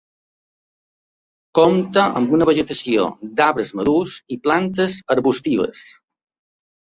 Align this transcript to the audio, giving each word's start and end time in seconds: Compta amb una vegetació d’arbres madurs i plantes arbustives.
Compta 1.57 2.05
amb 2.21 2.33
una 2.37 2.47
vegetació 2.51 3.05
d’arbres 3.41 3.73
madurs 3.81 4.15
i 4.37 4.37
plantes 4.47 4.95
arbustives. 5.17 5.85